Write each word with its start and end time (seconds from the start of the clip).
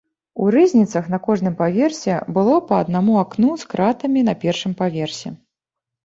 У 0.43 0.45
рызніцах 0.53 1.09
на 1.13 1.17
кожным 1.25 1.57
паверсе 1.59 2.15
было 2.37 2.55
па 2.69 2.79
аднаму 2.85 3.13
акну 3.23 3.49
з 3.65 3.67
кратамі 3.73 4.23
на 4.31 4.35
першым 4.45 4.73
паверсе. 4.81 5.29